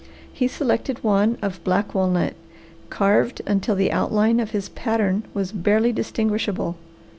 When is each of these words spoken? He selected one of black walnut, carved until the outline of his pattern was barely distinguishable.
He 0.33 0.47
selected 0.47 1.03
one 1.03 1.37
of 1.43 1.63
black 1.63 1.93
walnut, 1.93 2.33
carved 2.89 3.39
until 3.45 3.75
the 3.75 3.91
outline 3.91 4.39
of 4.39 4.49
his 4.49 4.69
pattern 4.69 5.21
was 5.35 5.51
barely 5.51 5.93
distinguishable. 5.93 6.75